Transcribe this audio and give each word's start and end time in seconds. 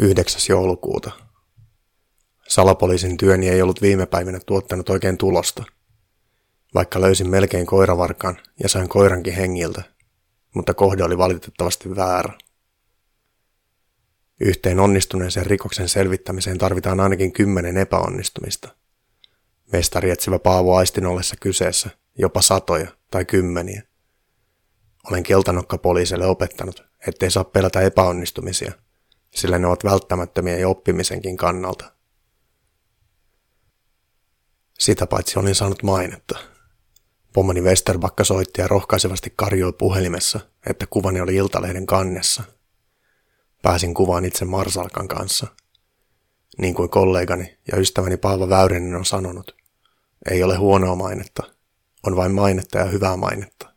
9. 0.00 0.40
joulukuuta. 0.48 1.10
Salapoliisin 2.48 3.16
työni 3.16 3.48
ei 3.48 3.62
ollut 3.62 3.82
viime 3.82 4.06
päivinä 4.06 4.40
tuottanut 4.46 4.88
oikein 4.88 5.18
tulosta. 5.18 5.64
Vaikka 6.74 7.00
löysin 7.00 7.30
melkein 7.30 7.66
koiravarkan 7.66 8.36
ja 8.62 8.68
sain 8.68 8.88
koirankin 8.88 9.32
hengiltä, 9.34 9.82
mutta 10.54 10.74
kohde 10.74 11.04
oli 11.04 11.18
valitettavasti 11.18 11.96
väärä. 11.96 12.32
Yhteen 14.40 14.80
onnistuneeseen 14.80 15.46
rikoksen 15.46 15.88
selvittämiseen 15.88 16.58
tarvitaan 16.58 17.00
ainakin 17.00 17.32
kymmenen 17.32 17.76
epäonnistumista. 17.76 18.74
Mestari 19.72 20.10
etsivä 20.10 20.38
Paavo 20.38 20.76
Aistin 20.76 21.06
ollessa 21.06 21.36
kyseessä, 21.40 21.90
jopa 22.18 22.42
satoja 22.42 22.88
tai 23.10 23.24
kymmeniä. 23.24 23.82
Olen 25.10 25.22
keltanokka 25.22 25.78
poliisille 25.78 26.26
opettanut, 26.26 26.84
ettei 27.06 27.30
saa 27.30 27.44
pelätä 27.44 27.80
epäonnistumisia, 27.80 28.72
sillä 29.34 29.58
ne 29.58 29.66
ovat 29.66 29.84
välttämättömiä 29.84 30.58
jo 30.58 30.70
oppimisenkin 30.70 31.36
kannalta. 31.36 31.92
Sitä 34.78 35.06
paitsi 35.06 35.38
olin 35.38 35.54
saanut 35.54 35.82
mainetta. 35.82 36.38
Pomoni 37.32 37.60
Westerbakka 37.60 38.24
soitti 38.24 38.60
ja 38.60 38.68
rohkaisevasti 38.68 39.32
karjoi 39.36 39.72
puhelimessa, 39.72 40.40
että 40.66 40.86
kuvani 40.90 41.20
oli 41.20 41.34
Iltalehden 41.34 41.86
kannessa. 41.86 42.42
Pääsin 43.62 43.94
kuvaan 43.94 44.24
itse 44.24 44.44
Marsalkan 44.44 45.08
kanssa. 45.08 45.46
Niin 46.58 46.74
kuin 46.74 46.90
kollegani 46.90 47.58
ja 47.72 47.78
ystäväni 47.78 48.16
Paava 48.16 48.48
Väyrynen 48.48 48.94
on 48.94 49.04
sanonut, 49.04 49.56
ei 50.30 50.42
ole 50.42 50.56
huonoa 50.56 50.96
mainetta, 50.96 51.42
on 52.06 52.16
vain 52.16 52.32
mainetta 52.32 52.78
ja 52.78 52.84
hyvää 52.84 53.16
mainetta. 53.16 53.72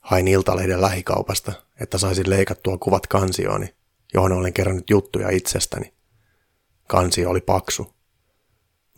Hain 0.00 0.28
Iltalehden 0.28 0.80
lähikaupasta, 0.80 1.52
että 1.80 1.98
saisin 1.98 2.30
leikattua 2.30 2.78
kuvat 2.78 3.06
kansiooni, 3.06 3.74
johon 4.14 4.32
olen 4.32 4.52
kerännyt 4.52 4.90
juttuja 4.90 5.30
itsestäni. 5.30 5.94
Kansio 6.86 7.30
oli 7.30 7.40
paksu. 7.40 7.94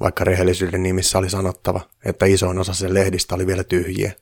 Vaikka 0.01 0.25
rehellisyyden 0.25 0.83
nimissä 0.83 1.19
oli 1.19 1.31
sanottava, 1.31 1.81
että 2.05 2.27
isoin 2.27 2.59
osa 2.59 2.75
sen 2.75 2.95
lehdistä 2.95 3.35
oli 3.35 3.47
vielä 3.47 3.65
tyhjiä. 3.65 4.13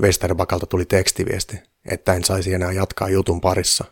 Westerbakalta 0.00 0.66
tuli 0.66 0.84
tekstiviesti, 0.84 1.56
että 1.84 2.14
en 2.14 2.24
saisi 2.24 2.54
enää 2.54 2.72
jatkaa 2.72 3.08
jutun 3.08 3.40
parissa. 3.40 3.84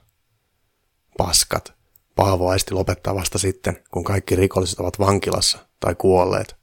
Paskat. 1.18 1.74
Paavo 2.14 2.48
aisti 2.48 2.74
lopettaa 2.74 3.14
vasta 3.14 3.38
sitten, 3.38 3.84
kun 3.90 4.04
kaikki 4.04 4.36
rikolliset 4.36 4.80
ovat 4.80 4.98
vankilassa 4.98 5.58
tai 5.80 5.94
kuolleet. 5.94 6.56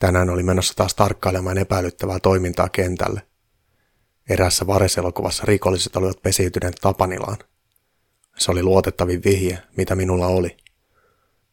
Tänään 0.00 0.30
oli 0.30 0.42
menossa 0.42 0.74
taas 0.74 0.94
tarkkailemaan 0.94 1.58
epäilyttävää 1.58 2.20
toimintaa 2.20 2.68
kentälle. 2.68 3.22
Erässä 4.28 4.66
vareselokuvassa 4.66 5.44
rikolliset 5.46 5.96
olivat 5.96 6.22
pesiytyneet 6.22 6.76
Tapanilaan. 6.80 7.38
Se 8.38 8.50
oli 8.50 8.62
luotettavin 8.62 9.24
vihje, 9.24 9.62
mitä 9.76 9.94
minulla 9.94 10.26
oli. 10.26 10.56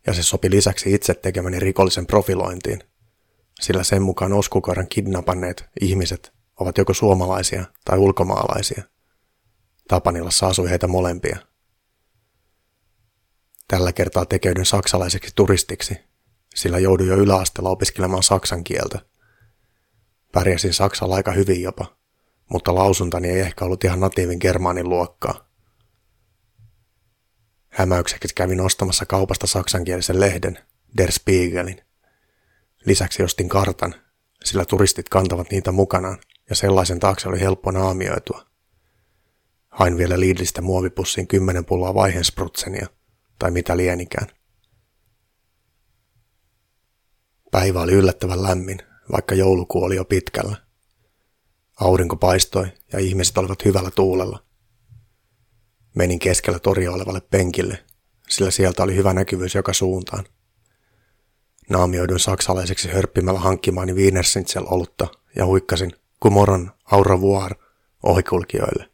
Ja 0.07 0.13
se 0.13 0.23
sopi 0.23 0.49
lisäksi 0.49 0.93
itse 0.93 1.13
tekemäni 1.13 1.59
rikollisen 1.59 2.07
profilointiin, 2.07 2.83
sillä 3.61 3.83
sen 3.83 4.01
mukaan 4.01 4.33
oskukoiran 4.33 4.87
kidnapanneet 4.87 5.65
ihmiset 5.81 6.33
ovat 6.59 6.77
joko 6.77 6.93
suomalaisia 6.93 7.65
tai 7.85 7.97
ulkomaalaisia. 7.97 8.83
Tapanilassa 9.87 10.47
asui 10.47 10.69
heitä 10.69 10.87
molempia. 10.87 11.37
Tällä 13.67 13.93
kertaa 13.93 14.25
tekeydyn 14.25 14.65
saksalaiseksi 14.65 15.31
turistiksi 15.35 15.97
sillä 16.55 16.79
jouduin 16.79 17.09
jo 17.09 17.15
yläasteella 17.15 17.69
opiskelemaan 17.69 18.23
saksan 18.23 18.63
kieltä. 18.63 18.99
Pärjäsin 20.31 20.73
saksalla 20.73 21.15
aika 21.15 21.31
hyvin 21.31 21.61
jopa, 21.61 21.97
mutta 22.49 22.75
lausuntani 22.75 23.29
ei 23.29 23.39
ehkä 23.39 23.65
ollut 23.65 23.83
ihan 23.83 23.99
natiivin 23.99 24.37
germaanin 24.41 24.89
luokkaa. 24.89 25.49
Hämäykseksi 27.69 28.35
kävin 28.35 28.61
ostamassa 28.61 29.05
kaupasta 29.05 29.47
saksankielisen 29.47 30.19
lehden, 30.19 30.59
Der 30.97 31.11
Spiegelin. 31.11 31.81
Lisäksi 32.85 33.23
ostin 33.23 33.49
kartan, 33.49 33.95
sillä 34.43 34.65
turistit 34.65 35.09
kantavat 35.09 35.51
niitä 35.51 35.71
mukanaan, 35.71 36.19
ja 36.49 36.55
sellaisen 36.55 36.99
taakse 36.99 37.29
oli 37.29 37.39
helppo 37.39 37.71
naamioitua. 37.71 38.45
Hain 39.69 39.97
vielä 39.97 40.19
Lidlistä 40.19 40.61
muovipussiin 40.61 41.27
kymmenen 41.27 41.65
pulloa 41.65 41.93
vaihenssprutsenia, 41.93 42.87
tai 43.39 43.51
mitä 43.51 43.77
lienikään. 43.77 44.27
Päivä 47.51 47.81
oli 47.81 47.91
yllättävän 47.91 48.43
lämmin, 48.43 48.77
vaikka 49.11 49.35
joulukuu 49.35 49.83
oli 49.83 49.95
jo 49.95 50.05
pitkällä. 50.05 50.64
Aurinko 51.79 52.15
paistoi 52.15 52.67
ja 52.93 52.99
ihmiset 52.99 53.37
olivat 53.37 53.65
hyvällä 53.65 53.91
tuulella. 53.91 54.43
Menin 55.95 56.19
keskellä 56.19 56.59
toria 56.59 56.91
olevalle 56.91 57.21
penkille, 57.21 57.83
sillä 58.29 58.51
sieltä 58.51 58.83
oli 58.83 58.95
hyvä 58.95 59.13
näkyvyys 59.13 59.55
joka 59.55 59.73
suuntaan. 59.73 60.25
Naamioidun 61.69 62.19
saksalaiseksi 62.19 62.87
hörppimällä 62.89 63.39
hankkimaani 63.39 63.93
Wienersintsel 63.93 64.65
olutta 64.67 65.07
ja 65.35 65.45
huikkasin 65.45 65.91
kumoron 66.19 66.71
au 66.91 67.03
revoir 67.03 67.55
ohikulkijoille. 68.03 68.89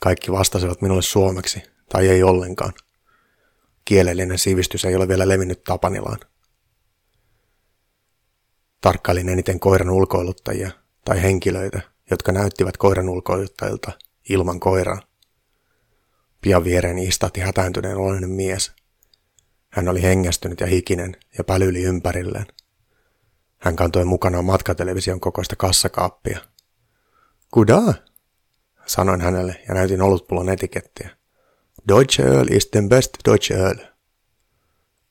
Kaikki 0.00 0.32
vastasivat 0.32 0.82
minulle 0.82 1.02
suomeksi, 1.02 1.62
tai 1.88 2.08
ei 2.08 2.22
ollenkaan. 2.22 2.72
Kielellinen 3.84 4.38
sivistys 4.38 4.84
ei 4.84 4.96
ole 4.96 5.08
vielä 5.08 5.28
levinnyt 5.28 5.64
Tapanilaan. 5.64 6.18
Tarkkailin 8.80 9.28
eniten 9.28 9.60
koiran 9.60 9.90
ulkoiluttajia 9.90 10.70
tai 11.04 11.22
henkilöitä, 11.22 11.80
jotka 12.10 12.32
näyttivät 12.32 12.76
koiran 12.76 13.08
ulkoiluttajilta 13.08 13.92
ilman 14.28 14.60
koiraa. 14.60 15.02
Pian 16.40 16.64
viereeni 16.64 17.04
istahti 17.04 17.40
hätääntyneen 17.40 17.96
oloinen 17.96 18.30
mies. 18.30 18.72
Hän 19.70 19.88
oli 19.88 20.02
hengästynyt 20.02 20.60
ja 20.60 20.66
hikinen 20.66 21.16
ja 21.38 21.44
pälyili 21.44 21.82
ympärilleen. 21.82 22.46
Hän 23.58 23.76
kantoi 23.76 24.04
mukanaan 24.04 24.44
matkatelevision 24.44 25.20
kokoista 25.20 25.56
kassakaappia. 25.56 26.40
Kuda? 27.50 27.94
Sanoin 28.86 29.20
hänelle 29.20 29.60
ja 29.68 29.74
näytin 29.74 30.02
olutpullon 30.02 30.48
etikettiä. 30.48 31.10
Deutsche 31.88 32.24
Öl 32.24 32.46
ist 32.50 32.72
den 32.72 32.88
best 32.88 33.10
Deutsche 33.24 33.54
Öl. 33.54 33.76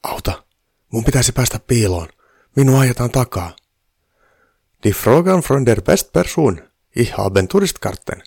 Auta, 0.03 0.43
mun 0.91 1.03
pitäisi 1.03 1.31
päästä 1.31 1.59
piiloon. 1.67 2.07
Minua 2.55 2.79
ajetaan 2.79 3.11
takaa. 3.11 3.55
Die 4.83 4.93
Fragen 4.93 5.43
von 5.43 5.65
der 5.65 5.81
Westperson. 5.87 6.61
Ich 6.95 7.17
habe 7.17 7.47
Turistkarten. 7.47 8.23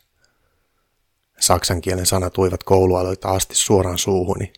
Saksan 1.40 1.80
kielen 1.80 2.06
sanat 2.06 2.32
tuivat 2.32 2.64
koulualoita 2.64 3.28
asti 3.28 3.54
suoraan 3.54 3.98
suuhuni. 3.98 4.52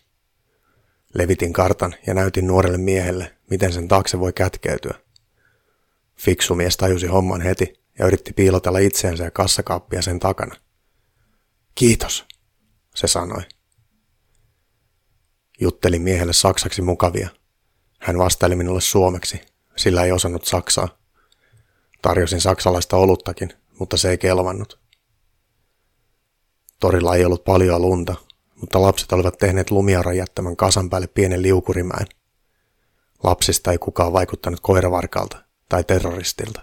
Levitin 1.13 1.53
kartan 1.53 1.95
ja 2.07 2.13
näytin 2.13 2.47
nuorelle 2.47 2.77
miehelle, 2.77 3.37
miten 3.49 3.73
sen 3.73 3.87
taakse 3.87 4.19
voi 4.19 4.33
kätkeytyä. 4.33 4.93
Fiksu 6.15 6.55
mies 6.55 6.77
tajusi 6.77 7.07
homman 7.07 7.41
heti 7.41 7.73
ja 7.99 8.07
yritti 8.07 8.33
piilotella 8.33 8.79
itseensä 8.79 9.23
ja 9.23 9.31
kassakaappia 9.31 10.01
sen 10.01 10.19
takana. 10.19 10.55
Kiitos, 11.75 12.25
se 12.95 13.07
sanoi. 13.07 13.41
Juttelin 15.59 16.01
miehelle 16.01 16.33
saksaksi 16.33 16.81
mukavia. 16.81 17.29
Hän 17.99 18.17
vastaili 18.17 18.55
minulle 18.55 18.81
suomeksi, 18.81 19.41
sillä 19.75 20.03
ei 20.03 20.11
osannut 20.11 20.45
saksaa. 20.45 21.04
Tarjosin 22.05 22.41
saksalaista 22.41 22.97
oluttakin, 22.97 23.49
mutta 23.79 23.97
se 23.97 24.09
ei 24.09 24.17
kelvannut. 24.17 24.79
Torilla 26.79 27.15
ei 27.15 27.25
ollut 27.25 27.43
paljon 27.43 27.81
lunta, 27.81 28.15
mutta 28.55 28.81
lapset 28.81 29.11
olivat 29.11 29.37
tehneet 29.37 29.71
lumiaran 29.71 30.17
jättämän 30.17 30.55
kasan 30.55 30.89
päälle 30.89 31.07
pienen 31.07 31.41
liukurimäen. 31.41 32.07
Lapsista 33.23 33.71
ei 33.71 33.77
kukaan 33.77 34.13
vaikuttanut 34.13 34.59
koiravarkalta 34.59 35.43
tai 35.69 35.83
terroristilta. 35.83 36.61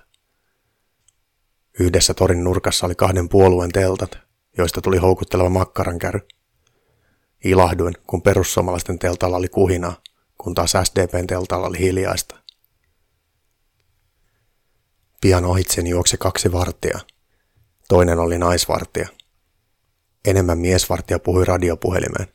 Yhdessä 1.80 2.14
torin 2.14 2.44
nurkassa 2.44 2.86
oli 2.86 2.94
kahden 2.94 3.28
puolueen 3.28 3.72
teltat, 3.72 4.18
joista 4.58 4.80
tuli 4.80 4.96
houkutteleva 4.98 5.48
makkarankäry. 5.48 6.20
Ilahduin, 7.44 7.94
kun 8.06 8.22
perussuomalaisten 8.22 8.98
teltalla 8.98 9.36
oli 9.36 9.48
kuhinaa, 9.48 10.02
kun 10.38 10.54
taas 10.54 10.72
SDPn 10.84 11.26
teltalla 11.26 11.66
oli 11.66 11.78
hiljaista. 11.78 12.41
Pian 15.22 15.44
ohitseni 15.44 15.90
juoksi 15.90 16.16
kaksi 16.16 16.52
varttia. 16.52 16.98
Toinen 17.88 18.18
oli 18.18 18.38
naisvartija. 18.38 19.08
Enemmän 20.24 20.58
miesvartija 20.58 21.18
puhui 21.18 21.44
radiopuhelimeen. 21.44 22.28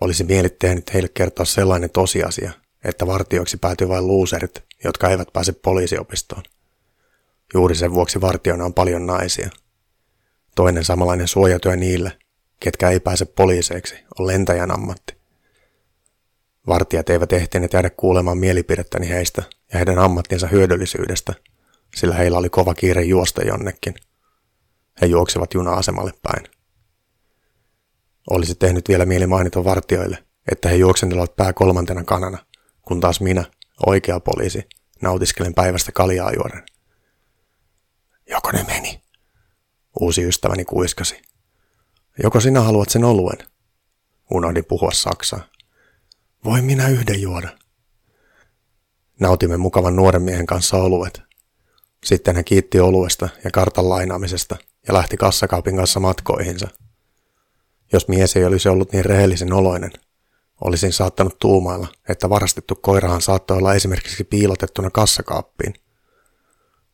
Olisi 0.00 0.24
mieli 0.24 0.48
tehnyt 0.48 0.94
heille 0.94 1.08
kertoa 1.08 1.44
sellainen 1.44 1.90
tosiasia, 1.90 2.52
että 2.84 3.06
vartioiksi 3.06 3.56
päätyy 3.56 3.88
vain 3.88 4.06
luuserit, 4.06 4.64
jotka 4.84 5.08
eivät 5.10 5.28
pääse 5.32 5.52
poliisiopistoon. 5.52 6.42
Juuri 7.54 7.74
sen 7.74 7.94
vuoksi 7.94 8.20
vartijoina 8.20 8.64
on 8.64 8.74
paljon 8.74 9.06
naisia. 9.06 9.50
Toinen 10.54 10.84
samanlainen 10.84 11.28
suojatyö 11.28 11.76
niille, 11.76 12.18
ketkä 12.60 12.90
ei 12.90 13.00
pääse 13.00 13.24
poliiseiksi, 13.24 13.94
on 14.18 14.26
lentäjän 14.26 14.70
ammatti. 14.70 15.16
Vartijat 16.66 17.10
eivät 17.10 17.32
ehtineet 17.32 17.72
jäädä 17.72 17.90
kuulemaan 17.90 18.38
mielipidettäni 18.38 19.08
heistä 19.08 19.42
ja 19.74 19.78
heidän 19.78 19.98
ammattinsa 19.98 20.46
hyödyllisyydestä, 20.46 21.34
sillä 21.96 22.14
heillä 22.14 22.38
oli 22.38 22.50
kova 22.50 22.74
kiire 22.74 23.02
juosta 23.02 23.42
jonnekin. 23.42 23.94
he 25.00 25.06
juoksivat 25.06 25.54
juna-asemalle 25.54 26.12
päin. 26.22 26.48
Olisi 28.30 28.54
tehnyt 28.54 28.88
vielä 28.88 29.06
mieli 29.06 29.26
mainita 29.26 29.64
vartioille, 29.64 30.24
että 30.52 30.68
he 30.68 30.76
juoksentelevat 30.76 31.36
pää 31.36 31.52
kolmantena 31.52 32.04
kanana, 32.04 32.38
kun 32.82 33.00
taas 33.00 33.20
minä, 33.20 33.44
oikea 33.86 34.20
poliisi, 34.20 34.68
nautiskelen 35.02 35.54
päivästä 35.54 35.92
kaljaa 35.92 36.32
juoren. 36.32 36.62
Joko 38.30 38.50
ne 38.52 38.62
meni? 38.62 39.02
Uusi 40.00 40.22
ystäväni 40.24 40.64
kuiskasi. 40.64 41.22
Joko 42.22 42.40
sinä 42.40 42.60
haluat 42.60 42.88
sen 42.88 43.04
oluen? 43.04 43.38
Unohdin 44.30 44.64
puhua 44.64 44.90
saksaa. 44.92 45.48
Voi 46.44 46.62
minä 46.62 46.88
yhden 46.88 47.22
juoda. 47.22 47.63
Nautimme 49.20 49.56
mukavan 49.56 49.96
nuoren 49.96 50.22
miehen 50.22 50.46
kanssa 50.46 50.76
oluet. 50.76 51.22
Sitten 52.04 52.34
hän 52.34 52.44
kiitti 52.44 52.80
oluesta 52.80 53.28
ja 53.44 53.50
kartan 53.50 53.88
lainaamisesta 53.88 54.56
ja 54.88 54.94
lähti 54.94 55.16
kassakaapin 55.16 55.76
kanssa 55.76 56.00
matkoihinsa. 56.00 56.68
Jos 57.92 58.08
mies 58.08 58.36
ei 58.36 58.44
olisi 58.44 58.68
ollut 58.68 58.92
niin 58.92 59.04
rehellisen 59.04 59.52
oloinen, 59.52 59.90
olisin 60.60 60.92
saattanut 60.92 61.38
tuumailla, 61.38 61.88
että 62.08 62.30
varastettu 62.30 62.74
koirahan 62.74 63.22
saattoi 63.22 63.56
olla 63.56 63.74
esimerkiksi 63.74 64.24
piilotettuna 64.24 64.90
kassakaappiin. 64.90 65.74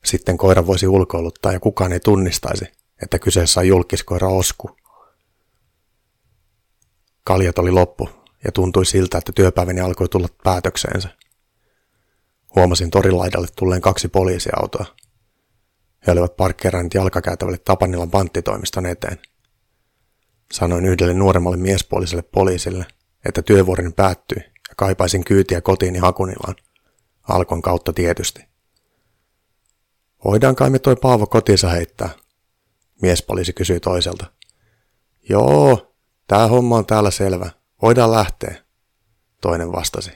Sitten 0.05 0.39
koira 0.39 0.67
voisi 0.67 0.89
ulkoiluttaa 0.89 1.53
ja 1.53 1.61
kukaan 1.61 1.93
ei 1.93 2.01
tunnistaisi, 2.01 2.65
että 3.03 3.19
kyseessä 3.19 3.61
on 3.61 3.69
julkiskoira 3.69 4.29
Osku. 4.29 4.71
Kaljat 7.25 7.59
oli 7.59 7.71
loppu 7.71 8.09
ja 8.45 8.53
tuntui 8.53 8.87
siltä, 8.87 9.19
että 9.19 9.33
työpäiväni 9.33 9.81
alkoi 9.81 10.09
tulla 10.09 10.29
päätökseensä. 10.45 11.09
Huomasin 12.55 12.91
torilaidalle 12.91 13.49
tulleen 13.57 13.81
kaksi 13.81 14.09
poliisiautoa. 14.09 14.87
He 16.07 16.13
olivat 16.13 16.37
parkkeeranneet 16.37 16.95
jalkakäytävälle 16.95 17.59
Tapanilan 17.59 18.11
panttitoimiston 18.11 18.87
eteen. 18.87 19.19
Sanoin 20.53 20.87
yhdelle 20.87 21.15
nuoremmalle 21.15 21.57
miespuoliselle 21.57 22.23
poliisille, 22.23 22.87
että 23.25 23.43
työvuoroni 23.43 23.93
päättyi 23.93 24.39
ja 24.69 24.75
kaipaisin 24.77 25.25
kyytiä 25.25 25.61
kotiini 25.61 25.99
Hakunilaan. 25.99 26.57
Alkon 27.29 27.63
kautta 27.63 27.93
tietysti. 27.93 28.45
Voidaan 30.25 30.57
kai 30.57 30.71
me 30.71 30.79
toi 30.79 30.97
Paavo 30.97 31.27
kotinsa 31.27 31.69
heittää? 31.69 32.11
Miespoliisi 33.03 33.53
kysyi 33.53 33.81
toiselta. 33.81 34.27
Joo, 35.29 35.95
tää 36.27 36.49
homma 36.49 36.77
on 36.77 36.87
täällä 36.87 37.11
selvä. 37.11 37.51
Voidaan 37.83 38.11
lähteä, 38.11 38.55
toinen 39.41 39.73
vastasi. 39.73 40.11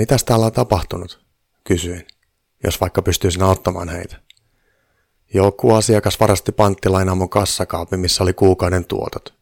Mitäs 0.00 0.24
täällä 0.24 0.46
on 0.46 0.52
tapahtunut? 0.52 1.20
Kysyin, 1.64 2.06
jos 2.64 2.80
vaikka 2.80 3.02
pystyisin 3.02 3.42
auttamaan 3.42 3.88
heitä. 3.88 4.16
Joku 5.34 5.74
asiakas 5.74 6.20
varasti 6.20 6.52
panttilainaa 6.52 7.14
mun 7.14 7.30
kassakaapin, 7.30 8.00
missä 8.00 8.22
oli 8.22 8.32
kuukauden 8.32 8.84
tuotot. 8.84 9.39